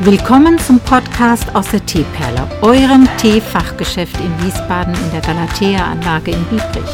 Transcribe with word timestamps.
Willkommen 0.00 0.58
zum 0.60 0.78
Podcast 0.80 1.54
aus 1.54 1.68
der 1.70 1.84
Teeperle, 1.84 2.48
eurem 2.62 3.06
Teefachgeschäft 3.18 4.16
in 4.20 4.32
Wiesbaden 4.44 4.94
in 4.94 5.10
der 5.10 5.20
Galatea-Anlage 5.20 6.30
in 6.30 6.42
Biebrich. 6.44 6.90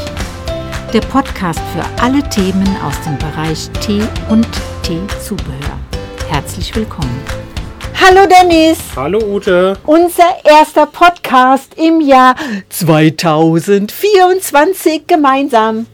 Der 0.92 1.03
Podcast 1.03 1.61
für 1.75 1.85
alle 2.03 2.22
Themen 2.30 2.67
aus 2.85 3.01
dem 3.03 3.17
Bereich 3.19 3.69
Tee 3.85 4.03
und 4.30 4.48
Teezubehör. 4.83 5.79
Herzlich 6.29 6.75
willkommen. 6.75 7.15
Hallo 8.01 8.26
Dennis, 8.26 8.79
Hallo 8.97 9.19
Ute. 9.19 9.76
unser 9.84 10.43
erster 10.44 10.87
Podcast 10.87 11.75
im 11.76 12.01
Jahr 12.01 12.34
2024 12.71 15.07
gemeinsam. 15.07 15.87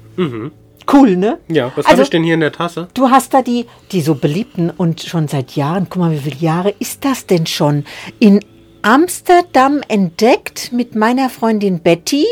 Cool, 0.93 1.16
ne? 1.16 1.38
Ja, 1.48 1.66
was 1.77 1.86
Also- 1.86 1.91
habe 1.91 2.02
ich 2.02 2.11
denn 2.11 2.25
hier 2.25 2.34
in 2.34 2.41
der 2.41 2.52
Tasse? 2.52 2.88
Du 2.95 3.11
hast 3.11 3.32
da 3.34 3.43
die, 3.43 3.66
die 3.93 4.00
so 4.00 4.14
beliebten 4.14 4.71
und 4.71 5.00
schon 5.03 5.29
seit 5.29 5.53
Jahren, 5.57 5.86
guck 5.89 6.00
mal, 6.03 6.12
wie 6.12 6.18
viele 6.18 6.36
Jahre 6.40 6.71
ist 6.79 7.04
das 7.04 7.26
denn 7.26 7.46
schon? 7.46 7.85
In 8.18 8.40
Amsterdam 8.82 9.81
entdeckt 9.89 10.72
mit 10.72 10.95
meiner 10.95 11.29
Freundin 11.31 11.81
Betty 11.81 12.25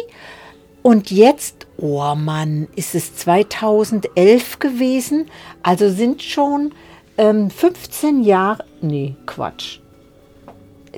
und 0.82 1.10
jetzt, 1.10 1.66
oh 1.76 2.14
Mann, 2.14 2.68
ist 2.74 2.94
es 2.94 3.14
2011 3.16 4.58
gewesen? 4.58 5.27
Also 5.62 5.90
sind 5.90 6.22
schon 6.22 6.72
ähm, 7.18 7.50
15 7.50 8.22
Jahre, 8.24 8.64
nee, 8.80 9.14
Quatsch. 9.27 9.80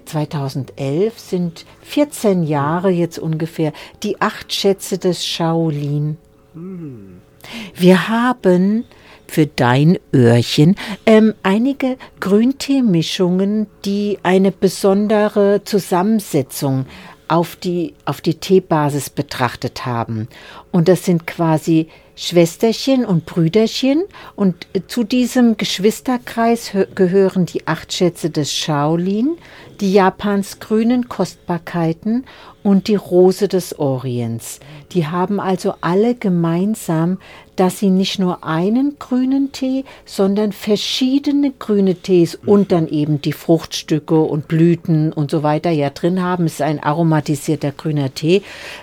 2011 0.05 1.19
sind 1.19 1.67
14 1.83 2.45
Jahre 2.45 2.91
jetzt 2.91 3.19
ungefähr 3.19 3.73
die 4.03 4.21
acht 4.21 4.53
Schätze 4.53 4.99
des 4.99 5.27
Shaolin. 5.27 6.17
Wir 7.75 8.09
haben 8.09 8.85
für 9.27 9.47
dein 9.47 9.99
Öhrchen 10.13 10.75
ähm, 11.07 11.35
einige 11.43 11.97
Grünteemischungen, 12.19 13.69
die 13.85 14.19
eine 14.23 14.51
besondere 14.51 15.63
Zusammensetzung 15.65 16.87
auf 17.29 17.55
die, 17.55 17.95
auf 18.05 18.21
die 18.21 18.35
Teebasis 18.35 19.09
betrachtet 19.09 19.87
haben. 19.87 20.29
Und 20.73 20.89
das 20.89 21.05
sind 21.05 21.29
quasi 21.29 21.89
Schwesterchen 22.23 23.07
und 23.07 23.25
Brüderchen. 23.25 24.05
Und 24.37 24.67
äh, 24.75 24.83
zu 24.87 25.05
diesem 25.05 25.57
Geschwisterkreis 25.57 26.73
hö- 26.75 26.87
gehören 26.95 27.47
die 27.47 27.67
acht 27.67 27.95
Schätze 27.95 28.29
des 28.29 28.53
Shaolin, 28.53 29.39
die 29.81 29.95
Japans 29.95 30.61
grünen 30.61 31.09
Kostbarkeiten 31.09 32.27
und 32.63 32.89
die 32.89 32.95
Rose 32.97 33.49
des 33.49 33.79
Orients. 33.79 34.61
Die 34.93 35.07
haben 35.07 35.41
also 35.41 35.73
alle 35.81 36.15
gemeinsam, 36.15 37.17
dass 37.57 37.79
sie 37.79 37.89
nicht 37.89 38.19
nur 38.19 38.45
einen 38.45 38.99
grünen 38.99 39.53
Tee, 39.53 39.87
sondern 40.05 40.53
verschiedene 40.53 41.53
grüne 41.59 41.95
Tees 41.95 42.35
und 42.35 42.71
dann 42.71 42.87
eben 42.89 43.23
die 43.23 43.33
Fruchtstücke 43.33 44.21
und 44.21 44.47
Blüten 44.47 45.11
und 45.15 45.31
so 45.31 45.43
weiter 45.43 45.71
ja 45.71 45.89
drin 45.89 46.23
haben. 46.23 46.45
Es 46.45 46.55
ist 46.55 46.63
ein 46.63 46.83
aromatisierter 46.83 47.73
grüner 47.73 48.13
Tee. 48.13 48.43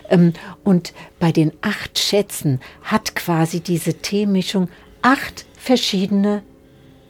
Ähm, 0.09 0.33
Und 0.63 0.93
bei 1.19 1.31
den 1.31 1.51
acht 1.61 1.97
Schätzen 1.97 2.59
hat 2.83 3.15
quasi 3.15 3.59
diese 3.59 3.95
Teemischung 3.95 4.69
acht 5.01 5.45
verschiedene 5.57 6.43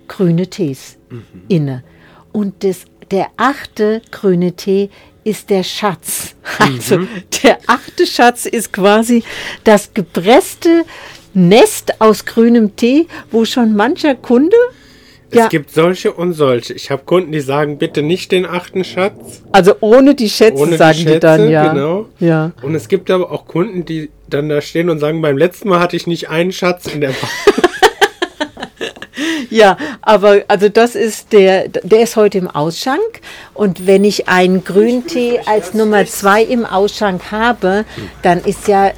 grüne 0.07 0.47
Tees 0.47 0.97
inne. 1.47 1.83
Und 2.31 2.63
das, 2.63 2.85
der 3.11 3.27
achte 3.37 4.01
grüne 4.11 4.53
Tee 4.53 4.89
ist 5.23 5.49
der 5.49 5.63
Schatz. 5.63 6.35
Also 6.59 7.07
der 7.43 7.59
achte 7.67 8.07
Schatz 8.07 8.45
ist 8.45 8.71
quasi 8.71 9.23
das 9.63 9.93
gepresste 9.93 10.85
Nest 11.33 12.01
aus 12.01 12.25
grünem 12.25 12.75
Tee, 12.75 13.07
wo 13.31 13.45
schon 13.45 13.75
mancher 13.75 14.15
Kunde 14.15 14.57
Es 15.29 15.37
Ja. 15.37 15.47
gibt 15.47 15.71
solche 15.71 16.13
und 16.13 16.33
solche. 16.33 16.73
Ich 16.73 16.89
habe 16.89 17.03
Kunden, 17.05 17.31
die 17.33 17.41
sagen, 17.41 17.77
bitte 17.77 18.01
nicht 18.01 18.31
den 18.31 18.45
achten 18.45 18.83
Schatz. 18.83 19.41
also 19.51 19.73
ohne 19.81 20.15
die 20.15 20.29
Schätze 20.29 20.61
Ohne 20.61 20.71
die 20.71 20.77
sagen 20.77 20.97
die 20.99 21.03
Schätze, 21.03 21.19
dann 21.19 21.49
ja. 21.49 21.73
genau. 21.73 22.05
Ja. 22.19 22.51
Und 22.61 22.75
es 22.75 22.87
gibt 22.87 23.11
aber 23.11 23.31
auch 23.31 23.45
Kunden, 23.45 23.83
die 23.83 24.09
dann 24.29 24.47
da 24.49 24.61
stehen 24.61 24.89
und 24.89 24.99
sagen, 24.99 25.21
beim 25.21 25.37
letzten 25.37 25.69
Mal 25.69 25.79
hatte 25.79 25.95
ich 25.95 26.07
nicht 26.07 26.29
einen 26.29 26.51
Schatz 26.51 26.85
in 26.87 27.01
der 27.01 27.13
Ja, 29.49 29.77
aber 30.01 30.43
also 30.47 30.69
das 30.69 30.95
ist 30.95 31.33
der, 31.33 31.69
der 31.69 32.01
ist 32.01 32.15
heute 32.15 32.37
im 32.37 32.47
Ausschank. 32.47 33.01
Und 33.53 33.87
wenn 33.87 34.03
ich 34.03 34.27
einen 34.27 34.63
Grüntee 34.63 35.39
als 35.45 35.73
Nummer 35.73 36.05
zwei 36.05 36.43
im 36.43 36.65
Ausschank 36.65 37.31
habe, 37.31 37.85
dann 38.21 38.41
ist 38.43 38.67
ja, 38.67 38.91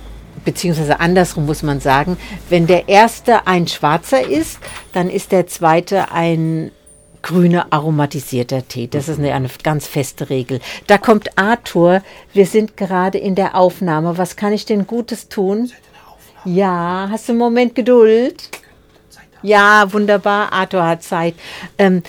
beziehungsweise 0.44 1.00
andersrum 1.00 1.45
muss 1.45 1.63
man 1.63 1.79
sagen, 1.79 2.17
wenn 2.50 2.67
der 2.67 2.89
erste 2.89 3.47
ein 3.47 3.67
schwarzer 3.67 4.27
ist, 4.27 4.59
dann 4.94 5.09
ist 5.09 5.31
der 5.31 5.47
zweite 5.47 6.11
ein 6.11 6.72
grüner 7.22 7.67
aromatisierter 7.72 8.67
Tee. 8.67 8.88
Das 8.88 9.09
ist 9.09 9.19
eine, 9.19 9.33
eine 9.33 9.49
ganz 9.63 9.88
feste 9.88 10.29
Regel. 10.29 10.59
Da 10.88 10.97
kommt 10.97 11.38
Arthur. 11.38 12.01
Wir 12.33 12.45
sind 12.45 12.78
gerade 12.78 13.17
in 13.17 13.35
der 13.35 13.55
Aufnahme. 13.55 14.17
Was 14.17 14.35
kann 14.35 14.53
ich 14.53 14.66
denn 14.66 14.88
Gutes 14.88 15.28
tun? 15.28 15.72
Ja, 16.45 17.07
hast 17.11 17.28
du 17.28 17.33
einen 17.33 17.39
Moment 17.39 17.75
Geduld? 17.75 18.49
Ja, 19.41 19.91
wunderbar. 19.91 20.51
Arthur 20.51 20.85
hat 20.85 21.03
Zeit. 21.03 21.35
Ähm, 21.78 22.03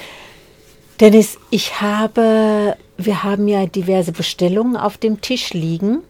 Dennis, 1.00 1.38
ich 1.50 1.80
habe, 1.80 2.76
wir 2.96 3.22
haben 3.22 3.48
ja 3.48 3.66
diverse 3.66 4.12
Bestellungen 4.12 4.76
auf 4.76 4.98
dem 4.98 5.20
Tisch 5.20 5.52
liegen. 5.52 6.02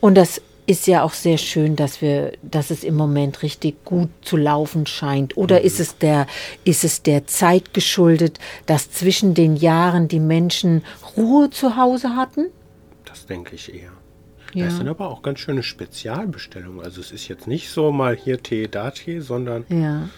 Und 0.00 0.16
das 0.16 0.40
ist 0.68 0.86
ja 0.86 1.02
auch 1.02 1.14
sehr 1.14 1.38
schön, 1.38 1.76
dass 1.76 2.02
wir, 2.02 2.32
dass 2.42 2.70
es 2.70 2.84
im 2.84 2.94
Moment 2.94 3.42
richtig 3.42 3.82
gut 3.86 4.10
zu 4.20 4.36
laufen 4.36 4.84
scheint. 4.84 5.34
Oder 5.38 5.62
ist 5.62 5.80
es 5.80 5.96
der, 5.96 6.26
ist 6.64 6.84
es 6.84 7.02
der 7.02 7.26
Zeit 7.26 7.72
geschuldet, 7.72 8.38
dass 8.66 8.90
zwischen 8.90 9.32
den 9.32 9.56
Jahren 9.56 10.08
die 10.08 10.20
Menschen 10.20 10.84
Ruhe 11.16 11.48
zu 11.48 11.76
Hause 11.76 12.16
hatten? 12.16 12.48
Das 13.06 13.24
denke 13.24 13.54
ich 13.54 13.72
eher. 13.72 13.92
Ja. 14.52 14.66
Das 14.66 14.76
sind 14.76 14.88
aber 14.88 15.08
auch 15.08 15.22
ganz 15.22 15.40
schöne 15.40 15.62
Spezialbestellungen. 15.62 16.84
Also 16.84 17.00
es 17.00 17.12
ist 17.12 17.28
jetzt 17.28 17.46
nicht 17.46 17.70
so 17.70 17.90
mal 17.90 18.14
hier 18.14 18.42
Tee, 18.42 18.68
da 18.68 18.90
Tee, 18.90 19.20
sondern 19.20 19.64
Ja. 19.70 20.10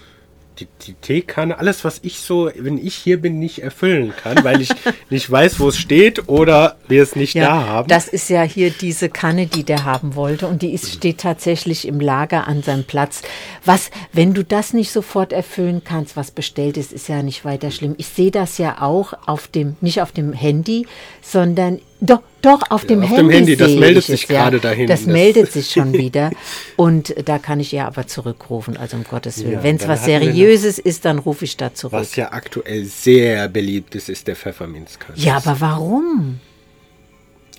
Die, 0.60 0.68
die 0.86 0.92
Teekanne, 0.94 1.58
alles, 1.58 1.84
was 1.84 2.00
ich 2.02 2.20
so, 2.20 2.50
wenn 2.56 2.78
ich 2.78 2.94
hier 2.94 3.20
bin, 3.20 3.38
nicht 3.38 3.62
erfüllen 3.62 4.12
kann, 4.22 4.44
weil 4.44 4.60
ich 4.60 4.70
nicht 5.10 5.30
weiß, 5.30 5.58
wo 5.60 5.68
es 5.68 5.78
steht 5.78 6.28
oder 6.28 6.76
wir 6.88 7.02
es 7.02 7.16
nicht 7.16 7.36
da 7.36 7.66
haben. 7.66 7.88
Das 7.88 8.08
ist 8.08 8.28
ja 8.28 8.42
hier 8.42 8.70
diese 8.70 9.08
Kanne, 9.08 9.46
die 9.46 9.64
der 9.64 9.84
haben 9.84 10.14
wollte 10.14 10.46
und 10.46 10.62
die 10.62 10.72
ist, 10.72 10.92
steht 10.92 11.18
tatsächlich 11.18 11.88
im 11.88 12.00
Lager 12.00 12.46
an 12.46 12.62
seinem 12.62 12.84
Platz. 12.84 13.22
Was, 13.64 13.90
wenn 14.12 14.34
du 14.34 14.44
das 14.44 14.72
nicht 14.72 14.92
sofort 14.92 15.32
erfüllen 15.32 15.82
kannst, 15.84 16.16
was 16.16 16.30
bestellt 16.30 16.76
ist, 16.76 16.92
ist 16.92 17.08
ja 17.08 17.22
nicht 17.22 17.44
weiter 17.44 17.70
schlimm. 17.70 17.94
Ich 17.98 18.08
sehe 18.08 18.30
das 18.30 18.58
ja 18.58 18.82
auch 18.82 19.14
auf 19.26 19.48
dem, 19.48 19.76
nicht 19.80 20.02
auf 20.02 20.12
dem 20.12 20.32
Handy, 20.32 20.86
sondern 21.22 21.80
doch, 22.00 22.22
doch 22.42 22.70
auf 22.70 22.84
dem 22.86 23.02
auf 23.02 23.10
Handy. 23.10 23.22
dem 23.22 23.30
Handy, 23.30 23.56
das 23.56 23.72
meldet 23.72 23.98
ich 23.98 24.06
sich 24.06 24.22
es, 24.24 24.28
ja. 24.28 24.42
gerade 24.42 24.60
dahin. 24.60 24.86
Das 24.86 25.00
Das- 25.04 25.06
meldet 25.12 25.52
sich 25.52 25.70
schon 25.70 25.92
wieder 25.92 26.30
und 26.76 27.14
da 27.26 27.38
kann 27.38 27.60
ich 27.60 27.72
ja 27.72 27.86
aber 27.86 28.06
zurückrufen, 28.06 28.76
also 28.76 28.96
um 28.96 29.04
Gottes 29.04 29.42
Willen. 29.44 29.52
Ja, 29.52 29.62
Wenn 29.62 29.76
es 29.76 29.86
was 29.86 30.04
Seriöses 30.04 30.78
ist, 30.78 31.04
dann 31.04 31.18
rufe 31.18 31.44
ich 31.44 31.56
da 31.56 31.74
zurück. 31.74 31.92
Was 32.00 32.16
ja 32.16 32.32
aktuell 32.32 32.84
sehr 32.84 33.48
beliebt 33.48 33.94
ist, 33.94 34.08
ist 34.08 34.26
der 34.28 34.36
Pfefferminzkranz. 34.36 35.22
Ja, 35.22 35.36
aber 35.36 35.60
warum? 35.60 36.40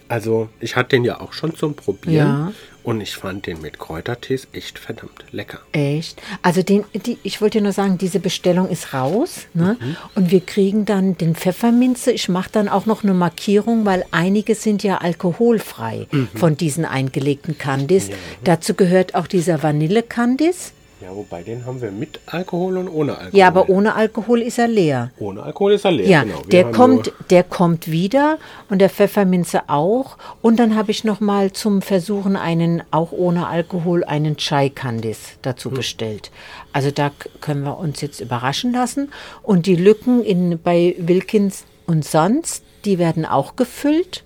Also, 0.08 0.50
ich 0.60 0.76
hatte 0.76 0.90
den 0.90 1.06
ja 1.06 1.22
auch 1.22 1.32
schon 1.32 1.56
zum 1.56 1.74
Probieren. 1.74 2.16
Ja. 2.16 2.52
Und 2.84 3.00
ich 3.02 3.16
fand 3.16 3.46
den 3.46 3.62
mit 3.62 3.78
Kräutertees 3.80 4.48
echt 4.54 4.80
verdammt 4.80 5.24
lecker. 5.32 5.60
Echt? 5.72 6.22
Also 6.42 6.64
den, 6.64 6.84
die, 7.06 7.18
ich 7.24 7.40
wollte 7.42 7.60
dir 7.60 7.64
nur 7.64 7.74
sagen, 7.74 7.98
diese 7.98 8.20
Bestellung 8.20 8.70
ist 8.70 8.94
raus. 8.94 9.48
Ne? 9.54 9.78
Mhm. 9.80 9.96
Und 10.16 10.32
wir 10.32 10.42
kriegen 10.42 10.86
dann 10.86 11.18
den 11.18 11.36
Pfefferminze. 11.36 12.12
Ich 12.12 12.28
mache 12.30 12.50
dann 12.52 12.68
auch 12.70 12.86
noch 12.86 13.04
eine 13.04 13.14
Markierung, 13.14 13.86
weil 13.86 14.06
einige 14.12 14.56
sind 14.56 14.84
ja 14.84 14.98
alkoholfrei 14.98 16.08
Mhm. 16.12 16.30
von 16.36 16.58
diesen 16.58 16.86
eingelegten 16.86 17.58
Candies. 17.58 18.10
Dazu 18.44 18.74
gehört 18.74 19.16
auch 19.16 19.28
dieser 19.28 19.62
Vanille-Candies. 19.64 20.74
Ja, 21.02 21.16
wobei 21.16 21.42
den 21.42 21.66
haben 21.66 21.82
wir 21.82 21.92
mit 21.92 22.20
Alkohol 22.28 22.78
und 22.78 22.88
ohne 22.88 23.18
Alkohol. 23.18 23.40
Ja, 23.40 23.48
aber 23.48 23.70
ohne 23.70 23.96
Alkohol 23.96 24.42
ist 24.42 24.60
er 24.60 24.68
leer. 24.68 25.10
Ohne 25.20 25.42
Alkohol 25.42 25.74
ist 25.74 25.86
er 25.86 25.92
leer. 25.92 26.08
Ja, 26.08 26.24
genau. 26.24 26.42
Wir 26.46 26.50
der 26.64 26.72
kommt, 26.72 27.12
der 27.32 27.44
kommt 27.44 27.90
wieder 27.90 28.38
und 28.70 28.80
der 28.80 28.90
Pfefferminze 28.90 29.64
auch. 29.68 30.18
Und 30.42 30.58
dann 30.60 30.76
habe 30.76 30.92
ich 30.92 31.04
noch 31.04 31.20
mal 31.20 31.52
zum 31.54 31.82
Versuchen 31.82 32.36
einen 32.36 32.84
auch 32.92 33.12
ohne 33.12 33.48
Alkohol 33.48 34.04
einen 34.04 34.38
Chai 34.38 34.70
Candice 34.70 35.38
dazu 35.42 35.70
Hm. 35.70 35.78
bestellt. 35.78 36.32
Also 36.72 36.92
da 36.92 37.12
können 37.42 37.64
wir 37.64 37.78
uns 37.80 38.02
jetzt 38.02 38.20
überraschen 38.22 38.72
lassen. 38.72 39.12
Und 39.42 39.66
die 39.66 39.76
Lücken 39.76 40.24
in 40.24 40.60
bei 40.64 40.96
Wilkins 41.00 41.66
und 41.88 42.06
sonst, 42.06 42.64
die 42.86 43.00
werden 43.00 43.26
auch 43.26 43.56
gefüllt, 43.56 44.24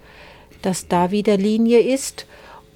dass 0.62 0.88
da 0.88 1.12
wieder 1.12 1.38
Linie 1.38 1.80
ist. 1.80 2.26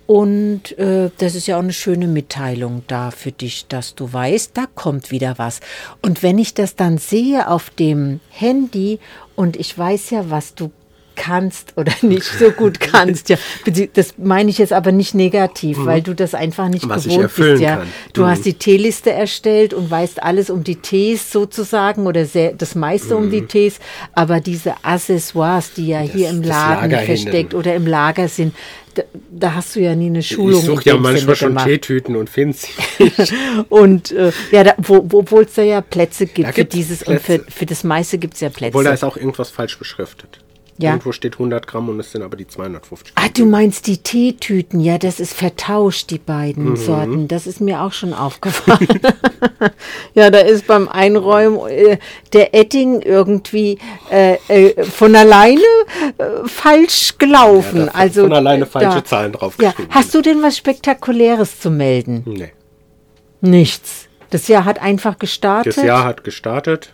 Und 0.09 0.75
äh, 0.79 1.11
das 1.19 1.35
ist 1.35 1.45
ja 1.45 1.57
auch 1.57 1.61
eine 1.61 1.71
schöne 1.71 2.07
Mitteilung 2.07 2.81
da 2.87 3.11
für 3.11 3.31
dich, 3.31 3.67
dass 3.67 3.93
du 3.93 4.11
weißt, 4.11 4.57
da 4.57 4.65
kommt 4.73 5.11
wieder 5.11 5.35
was. 5.37 5.59
Und 6.01 6.23
wenn 6.23 6.39
ich 6.39 6.55
das 6.55 6.75
dann 6.75 6.97
sehe 6.97 7.47
auf 7.47 7.69
dem 7.69 8.19
Handy 8.31 8.97
und 9.35 9.55
ich 9.55 9.77
weiß 9.77 10.09
ja, 10.09 10.31
was 10.31 10.55
du 10.55 10.71
kannst 11.15 11.73
oder 11.77 11.91
nicht 12.01 12.23
so 12.23 12.49
gut 12.49 12.79
kannst. 12.79 13.29
Ja, 13.29 13.37
das 13.93 14.15
meine 14.17 14.49
ich 14.49 14.57
jetzt 14.57 14.73
aber 14.73 14.91
nicht 14.91 15.13
negativ, 15.13 15.77
mhm. 15.77 15.85
weil 15.85 16.01
du 16.01 16.15
das 16.15 16.33
einfach 16.33 16.69
nicht 16.69 16.89
Was 16.89 17.03
gewohnt 17.03 17.35
bist. 17.35 17.61
Ja, 17.61 17.77
kann. 17.77 17.87
du 18.13 18.23
mhm. 18.23 18.27
hast 18.27 18.45
die 18.45 18.53
Teeliste 18.55 19.11
erstellt 19.11 19.75
und 19.75 19.91
weißt 19.91 20.23
alles 20.23 20.49
um 20.49 20.63
die 20.63 20.77
Tees 20.77 21.31
sozusagen 21.31 22.07
oder 22.07 22.25
sehr, 22.25 22.53
das 22.53 22.73
meiste 22.73 23.13
mhm. 23.13 23.25
um 23.25 23.29
die 23.29 23.41
mhm. 23.41 23.47
Tees, 23.47 23.79
aber 24.13 24.39
diese 24.39 24.73
Accessoires, 24.83 25.73
die 25.73 25.89
ja 25.89 26.01
das, 26.01 26.11
hier 26.13 26.29
im 26.29 26.41
Laden 26.41 27.05
versteckt 27.05 27.53
oder 27.53 27.75
im 27.75 27.85
Lager 27.85 28.27
sind, 28.27 28.55
da, 28.99 29.19
da, 29.31 29.55
hast 29.55 29.75
du 29.75 29.79
ja 29.79 29.95
nie 29.95 30.07
eine 30.07 30.23
Schulung. 30.23 30.59
Ich 30.59 30.65
suche 30.65 30.83
ja 30.85 30.97
manchmal 30.97 31.35
schon 31.35 31.49
gemacht. 31.49 31.65
Teetüten 31.65 32.15
und 32.15 32.29
finde 32.29 32.57
sie 32.57 32.69
Und 33.69 34.11
äh, 34.11 34.31
ja, 34.51 34.63
da, 34.63 34.73
wo, 34.77 35.05
obwohl 35.11 35.43
es 35.43 35.53
da 35.53 35.61
ja 35.61 35.81
Plätze 35.81 36.25
gibt 36.25 36.53
für 36.53 36.65
dieses 36.65 37.03
Plätze. 37.03 37.33
und 37.33 37.45
für, 37.45 37.51
für 37.51 37.65
das 37.65 37.83
meiste 37.83 38.17
gibt 38.17 38.35
es 38.35 38.41
ja 38.41 38.49
Plätze. 38.49 38.69
Obwohl 38.69 38.83
da 38.83 38.93
ist 38.93 39.03
auch 39.03 39.17
irgendwas 39.17 39.49
falsch 39.49 39.77
beschriftet. 39.77 40.39
Ja. 40.79 40.91
Irgendwo 40.91 41.11
steht 41.11 41.33
100 41.33 41.67
Gramm 41.67 41.89
und 41.89 41.99
es 41.99 42.13
sind 42.13 42.21
aber 42.21 42.37
die 42.37 42.47
250 42.47 43.13
Gramm. 43.13 43.25
Ah, 43.25 43.29
du 43.35 43.45
meinst 43.45 43.85
die 43.85 43.97
Teetüten. 43.97 44.79
Ja, 44.79 44.97
das 44.97 45.19
ist 45.19 45.33
vertauscht, 45.33 46.09
die 46.09 46.19
beiden 46.19 46.69
mhm. 46.69 46.75
Sorten. 46.77 47.27
Das 47.27 47.47
ist 47.47 47.59
mir 47.59 47.81
auch 47.81 47.91
schon 47.91 48.13
aufgefallen. 48.13 48.87
ja, 50.13 50.29
da 50.29 50.39
ist 50.39 50.67
beim 50.67 50.87
Einräumen 50.87 51.59
äh, 51.67 51.97
der 52.31 52.55
Etting 52.55 53.01
irgendwie 53.01 53.77
äh, 54.09 54.35
äh, 54.47 54.85
von 54.85 55.17
alleine 55.17 55.59
äh, 56.17 56.47
falsch 56.47 57.17
gelaufen. 57.17 57.87
Ja, 57.87 57.91
also 57.93 58.21
von 58.21 58.33
alleine 58.33 58.65
falsche 58.65 58.99
da, 58.99 59.05
Zahlen 59.05 59.33
draufgeschrieben. 59.33 59.89
Ja. 59.89 59.95
Hast 59.95 60.13
du 60.13 60.21
denn 60.21 60.41
was 60.41 60.55
Spektakuläres 60.55 61.59
zu 61.59 61.71
melden? 61.71 62.23
Nee. 62.25 62.53
Nichts. 63.41 64.07
Das 64.29 64.47
Jahr 64.47 64.63
hat 64.63 64.81
einfach 64.81 65.19
gestartet. 65.19 65.75
Das 65.75 65.83
Jahr 65.83 66.05
hat 66.05 66.23
gestartet. 66.23 66.93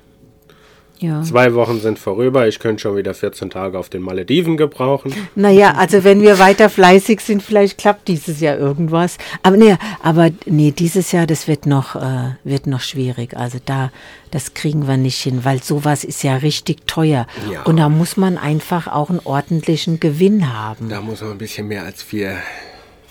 Ja. 1.00 1.22
Zwei 1.24 1.54
Wochen 1.54 1.80
sind 1.80 2.00
vorüber. 2.00 2.48
Ich 2.48 2.60
könnte 2.60 2.82
schon 2.82 2.96
wieder 2.96 3.14
14 3.14 3.50
Tage 3.50 3.78
auf 3.78 3.90
den 3.90 4.02
Malediven 4.02 4.58
gebrauchen. 4.58 5.14
Naja, 5.36 5.74
also 5.78 6.04
wenn 6.04 6.22
wir 6.22 6.40
weiter 6.40 6.70
fleißig 6.70 7.20
sind, 7.20 7.44
vielleicht 7.44 7.78
klappt 7.78 8.08
dieses 8.08 8.40
Jahr 8.40 8.58
irgendwas. 8.58 9.18
Aber 9.44 9.58
nee, 9.58 9.76
aber 10.02 10.30
nee, 10.46 10.72
dieses 10.72 11.12
Jahr, 11.12 11.28
das 11.28 11.48
wird 11.48 11.66
noch, 11.66 11.96
äh, 11.96 12.36
wird 12.44 12.68
noch 12.68 12.82
schwierig. 12.82 13.36
Also 13.36 13.60
da, 13.66 13.92
das 14.32 14.54
kriegen 14.54 14.88
wir 14.88 14.98
nicht 14.98 15.22
hin, 15.22 15.44
weil 15.44 15.62
sowas 15.62 16.04
ist 16.04 16.24
ja 16.24 16.38
richtig 16.38 16.88
teuer. 16.88 17.28
Ja. 17.52 17.64
Und 17.64 17.78
da 17.78 17.90
muss 17.90 18.18
man 18.18 18.38
einfach 18.38 18.88
auch 18.88 19.10
einen 19.10 19.22
ordentlichen 19.24 20.00
Gewinn 20.00 20.54
haben. 20.54 20.90
Da 20.90 21.02
muss 21.02 21.22
man 21.22 21.32
ein 21.32 21.38
bisschen 21.38 21.68
mehr 21.68 21.84
als 21.84 22.02
vier 22.02 22.38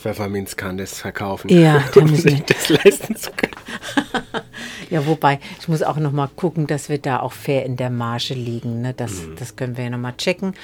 Pfefferminzkandes 0.01 0.99
verkaufen, 0.99 1.49
ja, 1.49 1.83
um 1.97 2.15
sich 2.15 2.43
das 2.45 2.69
leisten 2.69 3.17
zu 3.17 3.31
können. 3.31 4.24
ja, 4.91 5.07
wobei, 5.07 5.41
ich 5.61 5.69
muss 5.69 5.83
auch 5.83 5.97
noch 5.97 6.13
mal 6.13 6.29
gucken, 6.29 6.67
dass 6.67 6.89
wir 6.89 6.99
da 6.99 7.21
auch 7.21 7.33
fair 7.33 7.65
in 7.65 7.77
der 7.77 7.91
Marge 7.91 8.35
liegen. 8.35 8.83
Ne? 8.83 8.95
Das, 8.95 9.23
mhm. 9.23 9.37
das 9.39 9.57
können 9.57 9.77
wir 9.77 9.85
ja 9.85 9.91
noch 9.91 9.99
mal 9.99 10.17
checken. 10.17 10.55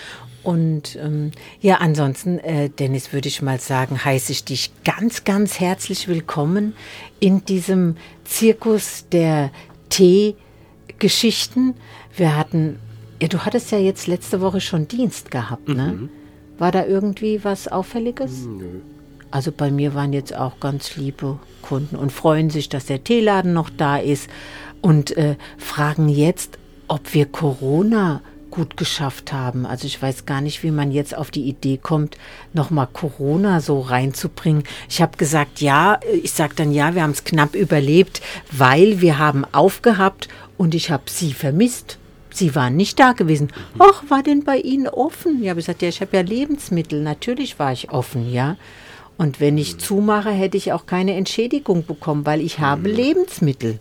Und 0.43 0.97
ähm, 0.97 1.33
ja, 1.61 1.77
ansonsten, 1.77 2.39
äh, 2.39 2.71
Dennis, 2.71 3.13
würde 3.13 3.29
ich 3.29 3.43
mal 3.43 3.61
sagen, 3.61 4.05
heiße 4.05 4.33
ich 4.33 4.45
dich 4.45 4.71
ganz, 4.85 5.25
ganz 5.25 5.61
herzlich 5.61 6.09
willkommen 6.09 6.75
in 7.19 7.45
diesem 7.45 7.97
Zirkus 8.25 9.07
der 9.13 9.51
Teegeschichten. 9.91 11.75
Wir 12.17 12.37
hatten, 12.37 12.79
ja, 13.21 13.29
du 13.29 13.45
hattest 13.45 13.71
ja 13.71 13.79
jetzt 13.79 14.07
letzte 14.07 14.41
Woche 14.41 14.61
schon 14.61 14.89
Dienst 14.89 15.31
gehabt, 15.31 15.69
ne? 15.69 15.93
Mhm. 15.93 16.09
War 16.59 16.73
da 16.73 16.85
irgendwie 16.85 17.43
was 17.45 17.69
Auffälliges? 17.69 18.45
Nö. 18.47 18.81
Also 19.31 19.53
bei 19.53 19.71
mir 19.71 19.95
waren 19.95 20.13
jetzt 20.13 20.35
auch 20.35 20.61
ganz 20.61 20.97
liebe 20.97 21.39
Kunden 21.63 21.97
und 21.97 22.13
freuen 22.13 22.51
sich, 22.51 22.69
dass 22.69 22.87
der 22.87 23.05
Teeladen 23.05 23.53
noch 23.53 23.71
da 23.71 23.97
ist 23.97 24.29
und 24.81 25.17
äh, 25.17 25.37
fragen 25.59 26.09
jetzt, 26.09 26.59
ob 26.89 27.15
wir 27.15 27.27
Corona 27.27 28.23
gut 28.51 28.77
geschafft 28.77 29.33
haben. 29.33 29.65
Also 29.65 29.87
ich 29.87 30.01
weiß 30.01 30.27
gar 30.27 30.41
nicht, 30.41 30.63
wie 30.63 30.73
man 30.73 30.91
jetzt 30.91 31.17
auf 31.17 31.31
die 31.31 31.45
Idee 31.49 31.79
kommt, 31.79 32.17
nochmal 32.53 32.89
Corona 32.93 33.61
so 33.61 33.81
reinzubringen. 33.81 34.65
Ich 34.89 35.01
habe 35.01 35.17
gesagt, 35.17 35.61
ja, 35.61 36.01
ich 36.23 36.33
sage 36.33 36.55
dann, 36.57 36.73
ja, 36.73 36.95
wir 36.95 37.03
haben 37.03 37.13
es 37.13 37.25
knapp 37.25 37.55
überlebt, 37.55 38.21
weil 38.51 39.01
wir 39.01 39.19
haben 39.19 39.45
aufgehabt 39.53 40.29
und 40.59 40.75
ich 40.75 40.91
habe 40.91 41.05
sie 41.07 41.33
vermisst. 41.33 41.99
Sie 42.33 42.55
waren 42.55 42.77
nicht 42.77 42.99
da 43.01 43.13
gewesen. 43.13 43.53
Ach, 43.79 44.05
war 44.09 44.23
denn 44.23 44.45
bei 44.45 44.59
Ihnen 44.59 44.87
offen? 44.87 45.43
Ja, 45.43 45.53
ich 45.53 45.57
gesagt, 45.57 45.83
ja, 45.83 45.89
ich 45.89 46.01
habe 46.01 46.17
ja 46.17 46.23
Lebensmittel. 46.23 47.03
Natürlich 47.03 47.59
war 47.59 47.73
ich 47.73 47.91
offen, 47.91 48.33
ja. 48.33 48.57
Und 49.21 49.39
wenn 49.39 49.59
ich 49.59 49.77
zumache, 49.77 50.31
hätte 50.31 50.57
ich 50.57 50.73
auch 50.73 50.87
keine 50.87 51.15
Entschädigung 51.15 51.85
bekommen, 51.85 52.25
weil 52.25 52.41
ich 52.41 52.59
habe 52.59 52.89
mhm. 52.89 52.97
Lebensmittel. 52.97 53.79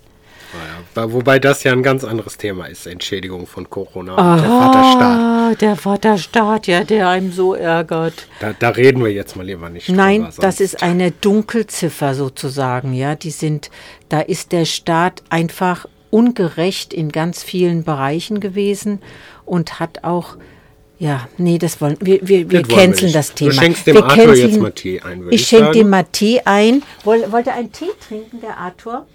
Ja, 0.97 1.13
wobei 1.13 1.39
das 1.39 1.63
ja 1.63 1.71
ein 1.71 1.81
ganz 1.81 2.03
anderes 2.03 2.37
Thema 2.37 2.65
ist, 2.65 2.85
Entschädigung 2.85 3.47
von 3.47 3.69
Corona 3.69 4.17
Aha, 4.17 4.35
der 4.35 4.49
Vaterstaat. 4.49 5.61
Der 5.61 5.75
Vaterstaat, 5.77 6.67
ja, 6.67 6.83
der 6.83 7.07
einem 7.07 7.31
so 7.31 7.53
ärgert. 7.53 8.27
Da, 8.41 8.51
da 8.51 8.67
reden 8.67 9.01
wir 9.01 9.13
jetzt 9.13 9.37
mal 9.37 9.45
lieber 9.45 9.69
nicht 9.69 9.87
Nein, 9.87 10.23
drüber, 10.23 10.41
das 10.41 10.59
ist 10.59 10.83
eine 10.83 11.11
Dunkelziffer 11.11 12.15
sozusagen, 12.15 12.91
ja. 12.91 13.15
Die 13.15 13.31
sind, 13.31 13.71
da 14.09 14.19
ist 14.19 14.51
der 14.51 14.65
Staat 14.65 15.23
einfach 15.29 15.85
ungerecht 16.09 16.93
in 16.93 17.13
ganz 17.13 17.43
vielen 17.43 17.85
Bereichen 17.85 18.41
gewesen 18.41 18.99
und 19.45 19.79
hat 19.79 20.03
auch 20.03 20.35
ja, 20.99 21.29
nee, 21.37 21.57
das 21.57 21.79
wollen 21.79 21.97
wir. 22.01 22.19
Wir, 22.21 22.51
wir 22.51 22.61
canceln 22.61 23.13
das 23.13 23.33
Thema. 23.33 23.51
Du 23.51 23.55
schenkst 23.55 23.87
dem 23.87 23.95
wir 23.95 24.03
Arthur 24.03 24.25
canceln, 24.25 24.49
jetzt 24.49 24.59
mal 24.59 24.71
Tee 24.71 25.01
ein, 25.01 25.23
Ich, 25.29 25.41
ich 25.41 25.47
schenke 25.47 25.71
dem 25.71 25.89
mal 25.89 26.03
Tee 26.03 26.41
ein. 26.43 26.83
Woll, 27.05 27.31
wollte 27.31 27.53
einen 27.53 27.71
Tee 27.71 27.85
trinken, 28.05 28.41
der 28.41 28.57
Arthur? 28.57 29.05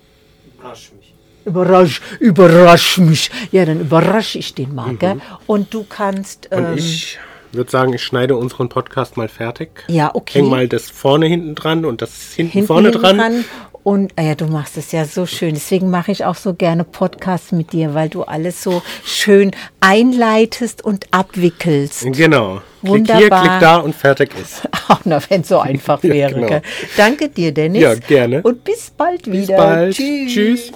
Überrasch 0.58 0.92
mich. 0.96 1.14
Überrasch, 1.44 2.00
überrasch 2.20 2.98
mich. 2.98 3.30
Ja, 3.52 3.66
dann 3.66 3.80
überrasche 3.80 4.38
ich 4.38 4.54
den 4.54 4.74
mal, 4.74 4.92
mhm. 4.92 5.20
Und 5.46 5.74
du 5.74 5.84
kannst. 5.84 6.48
Ähm, 6.50 6.64
Und 6.64 6.78
ich 6.78 7.18
würde 7.52 7.70
sagen, 7.70 7.92
ich 7.92 8.02
schneide 8.02 8.36
unseren 8.36 8.70
Podcast 8.70 9.18
mal 9.18 9.28
fertig. 9.28 9.84
Ja, 9.88 10.10
okay. 10.14 10.38
Häng 10.38 10.48
mal 10.48 10.66
das 10.66 10.88
vorne 10.88 11.26
hinten 11.26 11.54
dran 11.54 11.84
und 11.84 12.00
das 12.00 12.32
hinten, 12.32 12.52
hinten 12.52 12.66
vorne 12.66 12.88
hinten 12.88 13.02
dran. 13.02 13.18
dran. 13.18 13.44
Und 13.84 14.14
ah 14.16 14.22
ja, 14.22 14.34
du 14.34 14.46
machst 14.46 14.78
es 14.78 14.92
ja 14.92 15.04
so 15.04 15.26
schön. 15.26 15.52
Deswegen 15.52 15.90
mache 15.90 16.10
ich 16.10 16.24
auch 16.24 16.36
so 16.36 16.54
gerne 16.54 16.84
Podcasts 16.84 17.52
mit 17.52 17.72
dir, 17.74 17.92
weil 17.92 18.08
du 18.08 18.22
alles 18.22 18.62
so 18.62 18.82
schön 19.04 19.50
einleitest 19.80 20.82
und 20.82 21.06
abwickelst. 21.10 22.06
Genau. 22.12 22.62
Wunderbar. 22.80 23.18
Klick 23.18 23.30
hier, 23.30 23.48
klick 23.50 23.60
da 23.60 23.76
und 23.76 23.94
fertig 23.94 24.30
ist. 24.40 24.62
Ach, 24.88 25.00
na, 25.04 25.20
wenn 25.28 25.42
es 25.42 25.48
so 25.48 25.58
einfach 25.58 26.02
wäre. 26.02 26.16
ja, 26.16 26.28
genau. 26.30 26.60
Danke 26.96 27.28
dir, 27.28 27.52
Dennis. 27.52 27.82
Ja, 27.82 27.94
gerne. 27.94 28.40
Und 28.42 28.64
bis 28.64 28.90
bald 28.90 29.26
wieder. 29.30 29.54
Bis 29.54 29.56
bald. 29.56 29.94
Tschüss. 29.94 30.32
Tschüss. 30.32 30.72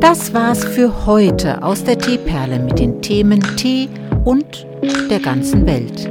Das 0.00 0.34
war's 0.34 0.64
für 0.64 1.06
heute 1.06 1.62
aus 1.62 1.84
der 1.84 1.96
Teeperle 1.96 2.58
mit 2.58 2.80
den 2.80 3.00
Themen 3.00 3.40
Tee 3.56 3.88
und 4.24 4.66
der 5.08 5.20
ganzen 5.20 5.64
Welt. 5.64 6.10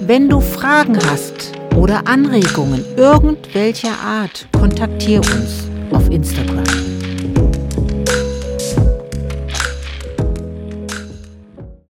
Wenn 0.00 0.28
du 0.28 0.40
Fragen 0.40 0.98
hast, 1.08 1.52
oder 1.76 2.06
Anregungen 2.06 2.84
irgendwelcher 2.96 3.98
Art, 4.04 4.46
kontaktiere 4.52 5.22
uns 5.22 5.68
auf 5.92 6.08
Instagram. 6.10 7.01